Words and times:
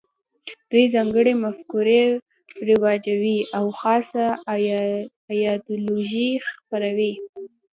دوی 0.71 0.85
ځانګړې 0.95 1.33
مفکورې 1.43 2.01
رواجوي 2.69 3.37
او 3.57 3.65
خاصه 3.79 4.25
ایدیالوژي 5.31 6.29
خپروي 6.49 7.13